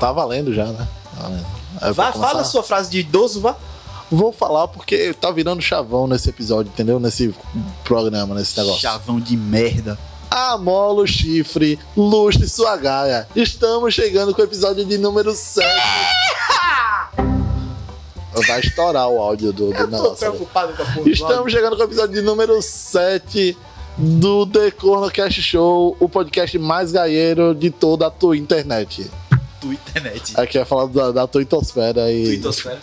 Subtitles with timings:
[0.00, 0.88] Tá valendo já, né?
[1.78, 3.54] Tá Vá, começar- fala a sua frase de idoso, vá.
[4.10, 6.98] Vou falar porque tá virando chavão nesse episódio, entendeu?
[6.98, 7.32] Nesse
[7.84, 8.80] programa, nesse negócio.
[8.80, 9.96] Chavão de merda.
[10.30, 13.28] Amola o chifre, lustre sua gaia.
[13.36, 15.66] Estamos chegando com o episódio de número 7.
[18.46, 20.08] Vai estourar o áudio do, do Tô negócio.
[20.08, 20.36] ali.
[20.36, 23.56] preocupado com a porra Estamos chegando com o episódio de número 7
[23.98, 29.10] do The Cornocast Show, o podcast mais gaieiro de toda a tua internet.
[29.60, 30.32] Do internet.
[30.38, 32.24] Aqui é falar da, da tuitosfera e.
[32.24, 32.78] Twittosfera.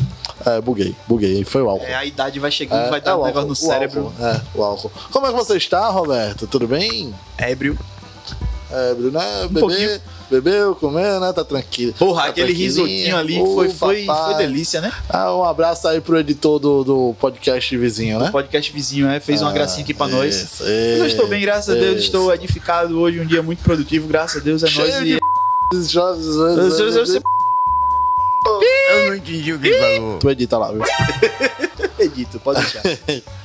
[0.46, 1.44] É, buguei, buguei.
[1.44, 1.86] Foi o álcool.
[1.86, 3.56] É, a idade vai chegando, É, vai é dar o um negócio álcool, no o
[3.56, 4.14] cérebro.
[4.20, 4.92] álcool, É, o álcool.
[5.12, 6.46] Como é que você está, Roberto?
[6.48, 7.14] Tudo bem?
[7.38, 7.78] Ébrio.
[8.70, 9.42] É, Bruno, né?
[9.44, 10.02] Bebê, pouquinho.
[10.30, 11.32] bebeu, comeu, né?
[11.32, 11.94] Tá tranquilo.
[11.94, 14.34] Porra, Tá aquele risotinho ali foi, foi, papai.
[14.34, 14.92] foi delícia, né?
[15.10, 18.30] Ah, um abraço aí pro editor do, do podcast vizinho, né?
[18.30, 20.36] Podcast vizinho é, fez uma Ah, gracinha aqui pra nós.
[20.36, 22.06] isso, Mas eu estou bem, graças a Deus, isso.
[22.08, 25.04] estou edificado hoje, um dia muito produtivo, graças a Deus, é Cheio nóis.
[25.06, 25.20] de E...
[28.90, 30.20] Eu não entendi o que ele falou.
[30.20, 30.82] Tu edita lá, viu?
[32.00, 32.82] Edito, pode deixar.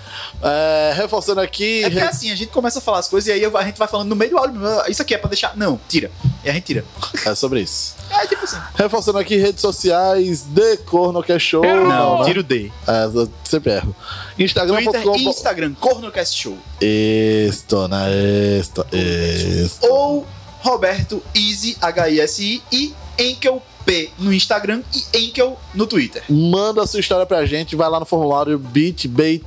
[0.44, 1.84] É, reforçando aqui.
[1.84, 3.86] É porque assim, a gente começa a falar as coisas e aí a gente vai
[3.86, 4.60] falando no meio do áudio.
[4.66, 5.56] "Ah, Isso aqui é pra deixar.
[5.56, 6.10] Não, tira.
[6.44, 6.84] E a gente tira.
[7.24, 7.94] É sobre isso.
[8.10, 8.56] É tipo assim.
[8.74, 11.62] Reforçando aqui redes sociais, The Cornocast Show.
[11.64, 12.24] Não, né?
[12.24, 12.72] tira o D.
[12.88, 13.94] É, eu sempre erro.
[14.36, 15.16] Twitter Instagram.com.
[15.16, 16.58] e Instagram, Cornocast Show.
[16.80, 18.10] Isto, né?
[18.58, 19.86] Isto, isto.
[19.86, 20.26] Ou
[20.62, 26.22] Roberto Easy, H-I-S-I e Enkel P no Instagram e Enkel no Twitter.
[26.28, 29.42] Manda a sua história pra gente, vai lá no formulário bit.ly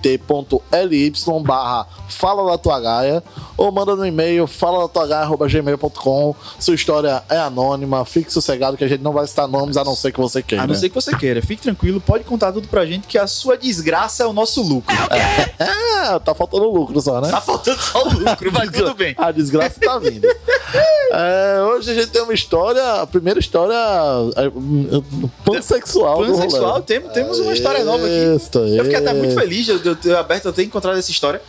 [1.43, 3.23] barra fala da tua gaia
[3.57, 8.83] ou manda no e-mail fala da tua gaia.gmail.com sua história é anônima, fique sossegado que
[8.83, 10.63] a gente não vai citar nomes a não ser que você queira.
[10.63, 11.41] A não ser que você queira.
[11.41, 14.95] Fique tranquilo, pode contar tudo pra gente que a sua desgraça é o nosso lucro.
[15.59, 17.29] É, tá faltando lucro só, né?
[17.29, 19.15] Tá faltando só o lucro, mas tudo bem.
[19.25, 20.27] A desgraça tá vindo.
[21.11, 23.75] É, hoje a gente tem uma história, a primeira história
[25.43, 26.25] pansexual.
[26.25, 26.83] do Pansexual, rolê.
[26.83, 28.35] temos, temos uma história nova aqui.
[28.35, 31.41] Isto, Eu fiquei até muito feliz de eu ter aberto, eu ter encontrado essa história.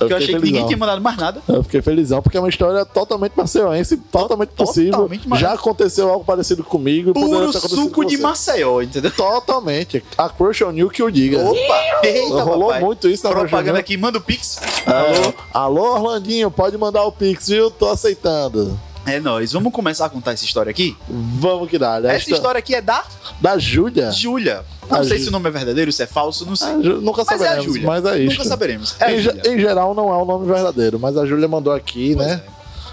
[0.00, 0.66] Eu que eu achei que ninguém felizão.
[0.68, 1.40] tinha mandado mais nada.
[1.46, 5.08] Eu fiquei felizão porque é uma história totalmente maceiense, totalmente possível.
[5.36, 7.12] Já aconteceu algo parecido comigo.
[7.12, 8.16] Puro suco de.
[8.18, 9.10] Maceió, entendeu?
[9.12, 10.02] Totalmente.
[10.18, 11.38] A Crush on You que o diga.
[11.38, 12.00] Opa!
[12.02, 12.80] Eita, Rolou papai.
[12.80, 14.56] muito isso na Propaganda aqui, manda o Pix.
[14.56, 14.92] You.
[14.92, 15.28] Alô?
[15.28, 17.70] É, Alô, Orlandinho, pode mandar o Pix, viu?
[17.70, 18.78] Tô aceitando.
[19.04, 20.96] É nóis, vamos começar a contar essa história aqui?
[21.08, 22.00] Vamos que dá.
[22.04, 23.04] Essa história aqui é da
[23.40, 24.12] da Júlia.
[24.12, 24.64] Júlia.
[24.88, 26.68] Não A sei Ju- se o nome é verdadeiro, se é falso, não sei.
[26.68, 27.86] Ah, Ju- Nunca Mas é a saberemos, Júlia.
[27.88, 28.36] mas é isso.
[28.36, 28.94] Nunca saberemos.
[29.00, 32.28] É em, em geral, não é o nome verdadeiro, mas a Júlia mandou aqui, Pois
[32.28, 32.42] né?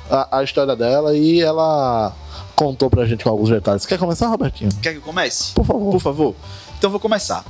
[0.10, 2.12] A, a história dela e ela
[2.56, 3.86] contou pra gente com alguns detalhes.
[3.86, 4.72] Quer começar, Robertinho?
[4.82, 5.54] Quer que eu comece?
[5.54, 5.92] Por favor.
[5.92, 6.36] Por favor.
[6.80, 7.46] Então vou começar.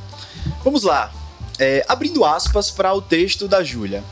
[0.66, 1.12] Vamos lá.
[1.58, 4.04] É, abrindo aspas para o texto da Júlia.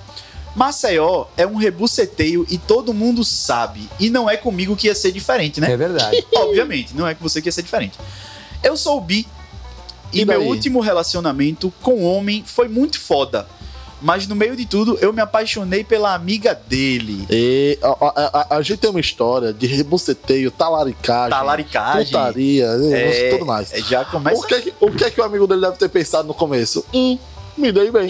[0.57, 3.87] Maceió é um rebuceteio e todo mundo sabe.
[3.99, 5.71] E não é comigo que ia ser diferente, né?
[5.71, 6.25] É verdade.
[6.35, 7.97] Obviamente, não é com você que ia ser diferente.
[8.63, 9.27] Eu sou bi
[10.11, 13.47] e, E meu último relacionamento com homem foi muito foda.
[14.01, 17.25] Mas no meio de tudo, eu me apaixonei pela amiga dele.
[17.29, 22.05] E a, a- a- gente tem uma história de rebuceteio, talaricagem, Talaricagem.
[22.05, 23.71] putaria, É, tudo mais.
[23.73, 24.39] é, já começa.
[24.39, 26.33] O que, é que, o que é que o amigo dele deve ter pensado no
[26.33, 26.83] começo?
[26.93, 27.17] Hum,
[27.57, 28.09] me dei bem.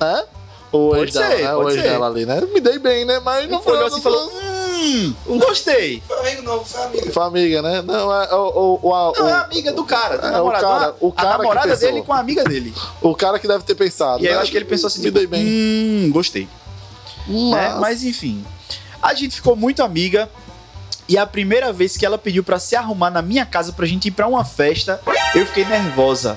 [0.00, 0.35] É?
[0.72, 1.54] O Pode ex dela, ser, né?
[1.54, 1.88] O pode ex ser.
[1.90, 2.40] dela ali, né?
[2.52, 3.20] Me dei bem, né?
[3.24, 6.02] Mas não Não foi assim e falou: Hum, gostei.
[6.06, 7.12] Foi amigo novo, foi amigo.
[7.12, 7.82] Foi amiga, né?
[7.82, 8.38] Não, é o,
[8.82, 10.62] o, o, a- Não, é o- amiga do cara, do É, o namorado.
[10.66, 11.88] cara- o cara a namorada pensou.
[11.88, 12.74] dele com a amiga dele.
[13.00, 14.22] o cara que deve ter pensado.
[14.22, 14.42] E aí eu né?
[14.42, 15.44] acho que ele pensou assim: Me tipo, dei bem.
[15.46, 16.48] Hum, gostei.
[17.28, 17.68] né?
[17.70, 18.44] Mas, Mas enfim,
[19.02, 20.28] a gente ficou muito amiga.
[21.08, 24.08] E a primeira vez que ela pediu pra se arrumar na minha casa pra gente
[24.08, 25.00] ir pra uma festa,
[25.36, 26.36] eu fiquei nervosa.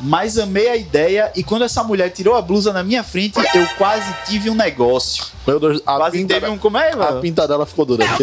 [0.00, 3.66] Mas amei a ideia e quando essa mulher tirou a blusa na minha frente, eu
[3.78, 5.24] quase tive um negócio.
[5.46, 6.58] meu Deus, a quase pinta, teve um.
[6.58, 7.20] Como é, a mano?
[7.20, 8.04] pinta dela ficou dura.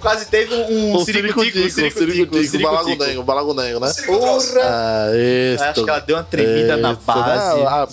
[0.00, 2.62] Quase teve um, um ciricutico, um ciricutico, um ciricutico.
[2.62, 3.92] balagunengo, balagunengo, né?
[4.04, 4.38] Porra!
[4.64, 5.06] Ah,
[5.54, 5.62] isso.
[5.62, 7.60] Acho que ela deu uma tremida na Isso, base.
[7.60, 7.66] né?
[7.68, 7.86] A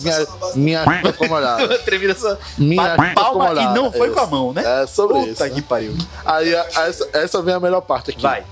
[0.56, 1.66] minha, minha ficou molhada.
[1.66, 2.36] Uma tremida só.
[2.58, 4.16] Minha palma e não foi Isso.
[4.16, 4.82] com a mão, né?
[4.82, 5.54] É sobre Puta isso.
[5.54, 5.64] que né?
[5.68, 5.96] pariu.
[6.24, 8.22] Aí a- essa, essa vem a melhor parte aqui.
[8.22, 8.42] Vai.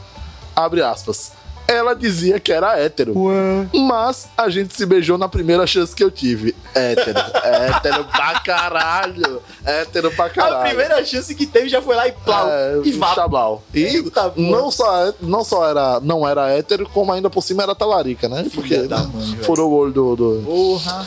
[0.55, 1.33] Abre aspas.
[1.71, 3.13] Ela dizia que era hétero.
[3.75, 6.57] Mas a gente se beijou na primeira chance que eu tive.
[6.75, 7.19] Hétero.
[7.45, 9.43] hétero pra caralho.
[9.67, 10.57] Hétero pra caralho.
[10.57, 12.49] A primeira chance que teve já foi lá e plau.
[12.49, 13.15] É, e vá.
[13.15, 13.63] Chablau.
[13.75, 17.63] E Eita, não só, é- não só era, não era hétero, como ainda por cima
[17.65, 18.47] era talarica, né?
[18.55, 19.45] Porque da mãe, velho.
[19.45, 20.17] furou o olho do.
[20.17, 21.07] do- Porra.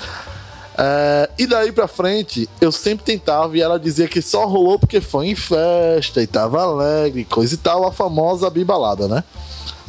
[0.77, 5.01] É, e daí pra frente, eu sempre tentava e ela dizia que só rolou porque
[5.01, 9.23] foi em festa e tava alegre, coisa e tal, a famosa bibalada, né?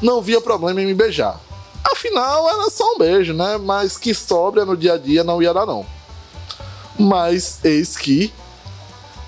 [0.03, 1.39] Não via problema em me beijar.
[1.85, 3.57] Afinal, era só um beijo, né?
[3.59, 5.87] Mas que sobra no dia a dia não ia dar, não.
[6.99, 8.33] Mas eis que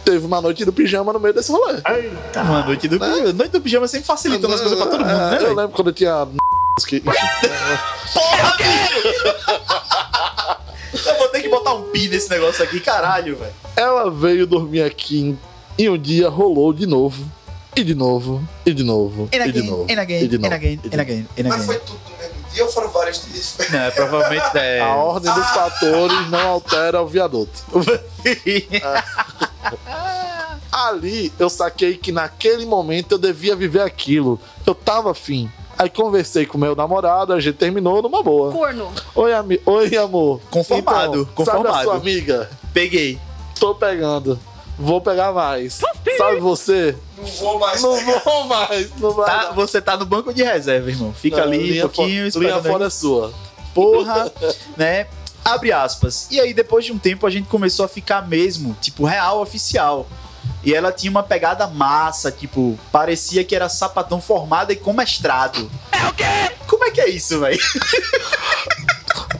[0.04, 1.78] teve uma noite do pijama no meio desse rolê.
[2.36, 3.32] Uma noite do pijama.
[3.32, 5.54] Noite do pijama sempre facilitando as coisas pra todo mundo, né, É, Eu velho?
[5.56, 6.26] lembro quando eu tinha.
[6.86, 7.10] que- enfim.
[11.06, 13.52] Eu vou ter que botar um pi nesse negócio aqui, caralho, velho.
[13.76, 15.36] Ela veio dormir aqui
[15.76, 17.24] e um dia rolou de novo.
[17.76, 19.86] E de novo, e de novo, And e de again, novo.
[19.90, 21.02] and again, e de and novo, again, e de and novo.
[21.02, 21.66] again, and Mas again.
[21.66, 23.56] foi tudo no mesmo dia ou foram vários dias?
[23.70, 24.80] Não, provavelmente é.
[24.80, 27.50] A ordem dos fatores não altera o viaduto.
[30.72, 34.40] Ali eu saquei que naquele momento eu devia viver aquilo.
[34.66, 35.50] Eu tava afim.
[35.78, 38.52] Aí conversei com meu namorado, a gente terminou numa boa.
[38.52, 38.92] Corno.
[39.14, 40.40] Oi, ami Oi amor.
[40.50, 41.84] Conformado, Então, Sabe a conformado.
[41.84, 42.50] sua amiga?
[42.72, 43.18] Peguei.
[43.58, 44.38] Tô pegando.
[44.78, 45.80] Vou pegar mais.
[46.18, 46.96] Sabe você?
[47.16, 47.80] Não vou mais.
[47.82, 48.18] Não pegar.
[48.20, 48.90] vou mais.
[48.98, 51.12] Não vai Tá, você tá no banco de reserva, irmão.
[51.12, 53.32] Fica Não, ali um pouquinho fo- Linha fora é sua.
[53.72, 54.32] Porra,
[54.76, 55.06] né?
[55.44, 56.26] Abre aspas.
[56.30, 60.06] E aí, depois de um tempo, a gente começou a ficar mesmo, tipo, real oficial.
[60.62, 65.70] E ela tinha uma pegada massa, tipo, parecia que era sapatão formada e com mestrado.
[65.92, 66.24] É o quê?
[66.66, 67.58] Como é que é isso, velho?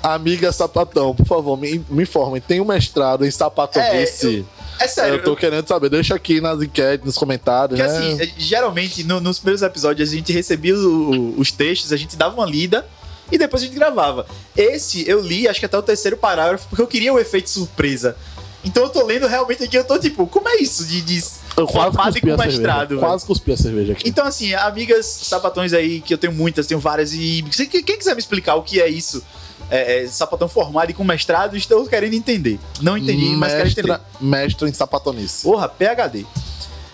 [0.02, 2.40] Amiga sapatão, por favor, me, me informem.
[2.40, 4.44] Tem um mestrado em sapatonice.
[4.50, 4.53] É
[4.88, 5.14] sério.
[5.16, 5.88] eu tô querendo saber.
[5.88, 7.98] Deixa aqui nas enquetes, nos comentários, Porque né?
[7.98, 12.16] assim, eh, geralmente no- nos primeiros episódios a gente recebia o- os textos, a gente
[12.16, 12.86] dava uma lida
[13.32, 14.26] e depois a gente gravava.
[14.56, 18.16] Esse eu li, acho que até o terceiro parágrafo, porque eu queria o efeito surpresa.
[18.64, 21.22] Então eu tô lendo realmente aqui, eu tô tipo, como é isso de, de
[21.56, 22.98] eu quase com a mestrado?
[22.98, 24.08] Quase cuspi a cerveja aqui.
[24.08, 27.44] Então, assim, amigas sapatões aí, que eu tenho muitas, tenho várias, e
[27.84, 29.22] quem quiser me explicar o que é isso,
[29.70, 32.58] é, é, sapatão formado e com mestrado, estou querendo entender.
[32.80, 34.00] Não entendi, mas quero entender.
[34.20, 35.42] Mestre em sapatonice.
[35.42, 36.24] Porra, PHD.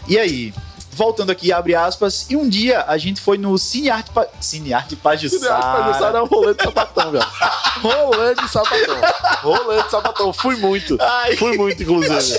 [0.08, 0.54] E aí,
[0.92, 4.26] voltando aqui, abre aspas, e um dia a gente foi no Cine Arte, pa...
[4.40, 6.18] Cine Arte Esse arte pajussara Pajussara.
[6.18, 7.24] é um rolê de sapatão, velho.
[7.80, 8.96] Rolê de sapatão.
[9.42, 10.32] Rolê de sapatão.
[10.32, 10.98] Fui muito.
[11.00, 11.36] Ai.
[11.36, 12.38] Fui muito, inclusive.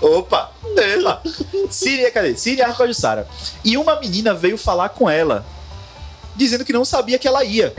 [0.00, 0.52] Opa!
[0.76, 1.20] Epa.
[1.68, 2.36] Cine, cadê?
[2.36, 3.26] Cine Arte Pajussara.
[3.64, 5.44] E uma menina veio falar com ela,
[6.36, 7.72] dizendo que não sabia que ela ia.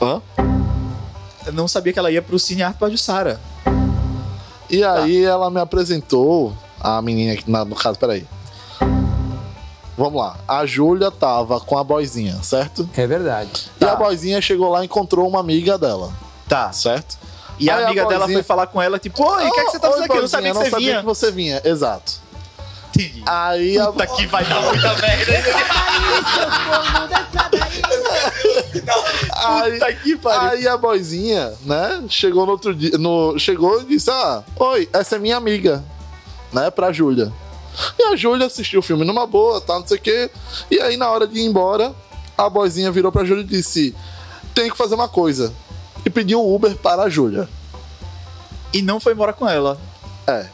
[0.00, 0.20] Hã?
[1.52, 3.40] Não sabia que ela ia pro Cine Arte Pajussara.
[4.68, 8.26] E aí ela me apresentou, a menina aqui, na- no caso, peraí.
[9.96, 10.36] Vamos lá.
[10.46, 12.88] A Júlia tava com a boizinha, certo?
[12.96, 13.70] É verdade.
[13.76, 13.92] E Tá.
[13.92, 16.12] a boizinha chegou lá e encontrou uma amiga dela,
[16.48, 16.70] Tá.
[16.72, 17.16] certo?
[17.58, 19.60] E a Aí a amiga dela boizinha- foi falar com ela, tipo, oi, o que,
[19.60, 20.16] é que você tá Oi, fazendo aqui?
[20.18, 20.98] Eu não sabia que você sabia vinha.
[21.00, 21.62] que você vinha.
[21.64, 22.12] Exato.
[23.26, 23.86] Aí a...
[23.86, 25.32] Puta que vai dar muita merda.
[29.34, 30.50] Aí, pariu.
[30.50, 35.16] aí a boizinha, né, chegou no outro dia, no, chegou e disse, ah, oi, essa
[35.16, 35.84] é minha amiga,
[36.52, 37.32] né, pra Júlia.
[37.98, 40.30] E a Júlia assistiu o filme numa boa, tá, não sei o quê.
[40.70, 41.94] E aí, na hora de ir embora,
[42.36, 43.94] a boizinha virou pra Júlia e disse,
[44.54, 45.52] tem que fazer uma coisa.
[46.04, 47.48] E pediu um Uber para a Júlia.
[48.72, 49.78] E não foi embora com ela.
[50.26, 50.46] É.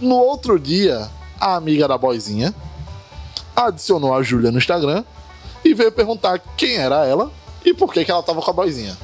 [0.00, 1.08] No outro dia,
[1.42, 2.54] a amiga da boizinha
[3.54, 5.04] adicionou a Júlia no Instagram
[5.64, 7.32] e veio perguntar quem era ela
[7.64, 8.96] e por que, que ela tava com a boizinha.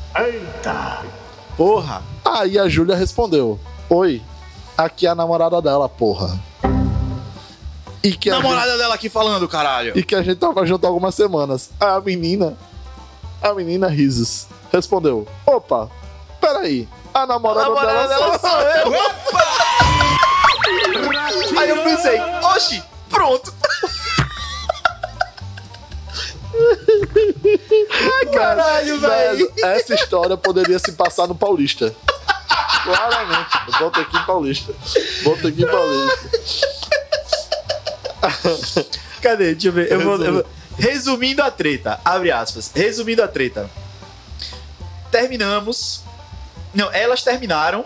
[1.57, 2.01] Porra.
[2.25, 3.59] Aí a Júlia respondeu:
[3.91, 4.23] Oi,
[4.77, 6.39] aqui é a namorada dela, porra.
[8.05, 9.89] E que, a Namorada dela aqui falando, caralho.
[9.89, 11.71] gente, e que a gente tava junto há algumas semanas.
[11.81, 12.57] Aí a menina,
[13.43, 15.91] a menina risos, respondeu: Opa,
[16.41, 19.39] peraí, a namorada, namorada dela, dela sou eu.
[21.59, 23.53] Aí eu pensei, oxi, pronto.
[28.19, 29.53] Ai, caralho, velho.
[29.63, 31.95] Essa história poderia se passar no Paulista.
[32.85, 33.79] Claramente.
[33.79, 34.73] Botequim Paulista.
[35.23, 36.31] Botequim Paulista.
[39.23, 39.53] Cadê?
[39.53, 39.93] Deixa eu ver.
[39.93, 40.47] Eu vou, eu vou-
[40.79, 42.71] Resumindo a treta, abre aspas.
[42.75, 43.69] Resumindo a treta.
[45.11, 46.03] Terminamos.
[46.73, 47.85] Não, elas terminaram.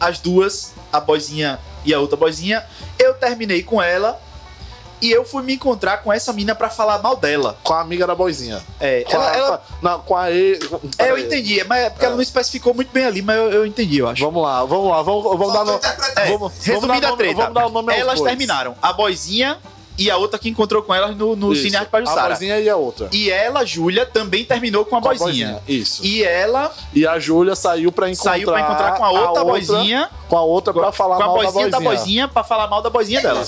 [0.00, 2.64] As duas, a boizinha e a outra boizinha.
[2.98, 4.20] Eu terminei com ela.
[5.00, 7.58] E eu fui me encontrar com essa mina pra falar mal dela.
[7.64, 8.62] Com a amiga da boizinha.
[8.78, 10.60] É, Com ela, a, ela- não, com a E.
[10.96, 13.66] é, eu entendi, mas é porque ela não especificou muito bem ali, mas eu, eu
[13.66, 14.24] entendi, eu acho.
[14.24, 15.92] Vamos lá, vamos lá, vamos, vamos dar.
[16.22, 18.76] É, vamos, vamos resumindo dar a nome- treta, Vamos dar o nome elas terminaram.
[18.80, 19.58] A boizinha
[19.98, 21.62] e a outra que encontrou com elas no, no Isso.
[21.62, 22.28] Cine Arte A Pajussara.
[22.28, 23.08] boizinha e a outra.
[23.12, 25.62] E ela, Júlia, também terminou com a Com a boizinha.
[25.68, 26.04] Isso.
[26.04, 28.32] E ela E a Júlia saiu pra encontrar...
[28.32, 30.10] saiu pra encontrar com a outra boizinha.
[30.28, 31.98] Com a outra pra falar com a mal boizinha da da boizinha.
[31.98, 33.44] boizinha pra falar mal da boizinha dela.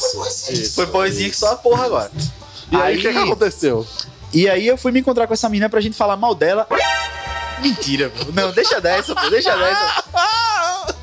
[0.74, 2.10] Foi boizinha que só a porra agora.
[2.70, 3.86] E aí, o que, que aconteceu?
[4.32, 6.66] E aí eu fui me encontrar com essa menina pra gente falar mal dela.
[7.60, 8.32] Mentira, pô.
[8.32, 9.30] Não, deixa dessa, pô.
[9.30, 10.04] Deixa dessa.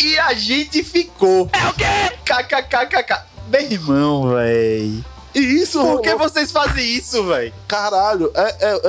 [0.03, 1.49] E a gente ficou.
[1.53, 2.15] É o quê?
[2.25, 3.21] KKKKK.
[3.47, 5.03] Meu irmão, véi.
[5.33, 5.79] E isso...
[5.79, 7.53] Por que vocês fazem isso, véi?
[7.67, 8.81] Caralho, é, é-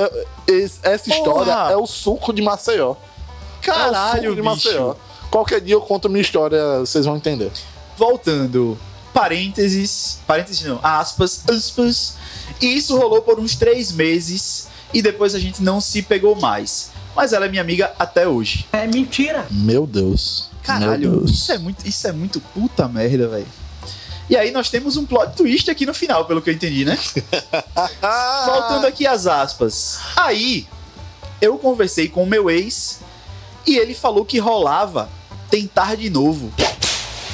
[0.47, 1.71] é- esse- essa história Porra.
[1.71, 2.89] é o suco de Maceió.
[2.91, 2.97] é o
[3.61, 4.43] Caralho, suco de bicho.
[4.43, 4.95] Maceió.
[5.31, 7.51] Qualquer dia eu conto minha história, vocês vão entender.
[7.97, 8.77] Voltando.
[9.13, 10.19] Parênteses.
[10.27, 10.79] Parênteses não.
[10.83, 11.43] Aspas.
[11.49, 12.15] Aspas.
[12.61, 14.67] E isso rolou por uns três meses.
[14.93, 16.91] E depois a gente não se pegou mais.
[17.15, 18.65] Mas ela é minha amiga até hoje.
[18.73, 19.45] É mentira.
[19.49, 20.49] Meu Deus.
[20.63, 21.31] Caralho, Meu Deus.
[21.31, 23.47] isso é muito, isso é muito puta merda, velho.
[24.29, 26.97] E aí nós temos um plot twist aqui no final, pelo que eu entendi, né?
[28.45, 29.99] Voltando aqui às aspas.
[30.15, 30.67] Aí,
[31.41, 32.99] eu conversei com o meu ex
[33.65, 35.09] e ele falou que rolava
[35.49, 36.51] tentar de novo.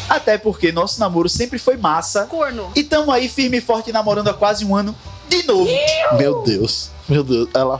[0.09, 2.25] Até porque nosso namoro sempre foi massa.
[2.25, 2.71] Corno.
[2.75, 4.95] E tamo aí firme e forte namorando há quase um ano
[5.29, 5.69] de novo.
[6.17, 6.89] Meu Deus.
[7.07, 7.47] Meu Deus.
[7.53, 7.79] Ela,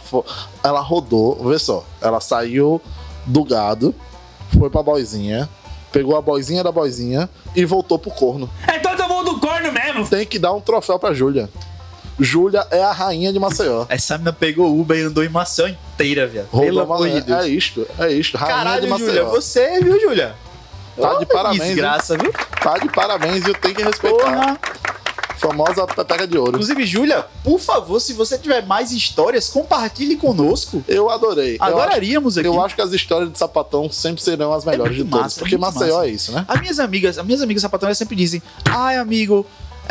[0.64, 1.84] ela rodou, vê só.
[2.00, 2.80] Ela saiu
[3.26, 3.94] do gado,
[4.58, 5.50] foi pra boizinha,
[5.92, 8.50] pegou a boizinha da boizinha e voltou pro corno.
[8.68, 8.78] É
[9.38, 10.08] corno mesmo.
[10.08, 11.50] Tem que dar um troféu pra Júlia.
[12.18, 13.86] Júlia é a rainha de Maceió.
[13.90, 16.48] Essa menina pegou o Uber e andou em Maceió inteira, viado.
[16.48, 17.46] Pelo amor de Deus.
[17.46, 18.38] É isto, é isto.
[18.38, 19.08] Rainha de Caralho, Maceió.
[19.08, 20.36] Júlia, você, viu, Júlia?
[21.00, 22.32] Tá de Ô, parabéns, Desgraça, viu?
[22.62, 24.18] Tá de parabéns e tem que respeitar.
[24.18, 24.60] Porra.
[25.40, 26.52] Famosa pepeca de ouro.
[26.52, 30.84] Inclusive, Júlia, por favor, se você tiver mais histórias, compartilhe conosco.
[30.88, 31.56] Eu adorei.
[31.58, 32.48] Eu acho, Adoraríamos aqui.
[32.48, 35.24] eu acho que as histórias de sapatão sempre serão as melhores muito de todas.
[35.26, 36.08] massa, é porque muito Maceió massa.
[36.08, 36.46] é isso, né?
[36.48, 39.46] As minhas amigas, as minhas amigas sapatões sempre dizem: Ai, amigo,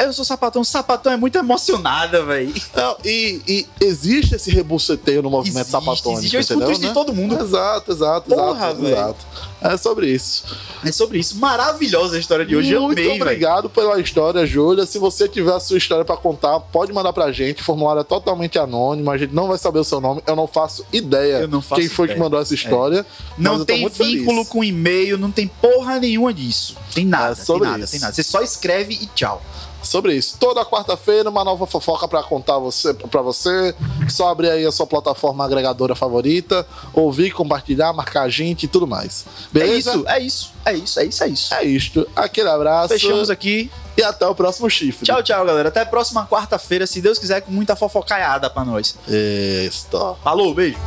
[0.07, 0.63] eu sou sapatão.
[0.65, 2.53] Sapatão é muito emocionada, velho.
[2.75, 6.19] Não, e, e existe esse rebuceteio no movimento Existe, sapatônico.
[6.21, 6.35] existe.
[6.35, 6.93] Eu escuto isso de né?
[6.93, 7.35] todo mundo.
[7.41, 8.95] Exato, exato, Porra, exato, velho.
[8.95, 9.27] exato.
[9.61, 10.45] É sobre isso.
[10.85, 11.37] É sobre isso.
[11.39, 12.79] Maravilhosa a história de hoje.
[12.79, 14.87] Muito amei, obrigado pela história, Júlia.
[14.87, 17.61] Se você tiver a sua história pra contar, pode mandar pra gente.
[17.63, 19.11] O formulário é totalmente anônimo.
[19.11, 20.23] A gente não vai saber o seu nome.
[20.27, 22.15] Eu não faço ideia não faço quem foi ideia.
[22.15, 22.17] É.
[22.17, 23.05] que mandou essa história.
[23.37, 24.49] mas Não tem vínculo feliz.
[24.49, 26.77] com e-mail, não tem porra nenhuma disso.
[26.95, 27.91] Tem nada, É tem sobre nada, isso.
[27.93, 28.13] tem nada.
[28.13, 29.43] Você só escreve e tchau.
[29.83, 30.37] Sobre isso.
[30.39, 33.75] Toda quarta-feira, uma nova fofoca pra contar você, pra você.
[34.09, 38.87] Só abrir aí a sua plataforma agregadora favorita, ouvir, compartilhar, marcar a gente e tudo
[38.87, 39.25] mais.
[39.53, 40.03] Beleza?
[40.07, 41.55] É isso, é isso, é isso, é isso, é isso.
[41.55, 42.09] É isto.
[42.15, 42.89] Aquele abraço.
[42.89, 43.71] Fechamos aqui.
[43.97, 45.05] E até o próximo chifre.
[45.05, 45.71] Tchau, tchau, galera.
[45.71, 48.95] Até a próxima quarta-feira, se Deus quiser, com muita fofocaiada pra nós.
[49.09, 49.89] Isso.
[50.23, 50.79] Falou, beijo.